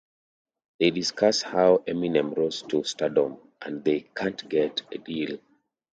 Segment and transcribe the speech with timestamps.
[0.79, 5.37] They discuss how Eminem rose to stardom, and they can't get a deal.